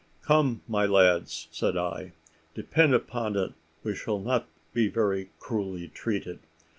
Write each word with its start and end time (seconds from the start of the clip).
"Come, 0.23 0.63
my 0.67 0.87
lads," 0.87 1.47
said 1.51 1.77
I, 1.77 2.13
"depend 2.55 2.95
upon 2.95 3.35
it 3.37 3.53
we 3.83 3.93
shall 3.93 4.17
not 4.17 4.47
be 4.73 4.87
very 4.87 5.29
cruelly 5.37 5.89
treated. 5.89 6.39